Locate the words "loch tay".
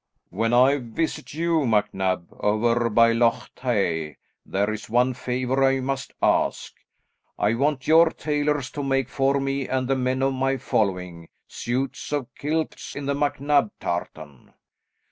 3.11-4.17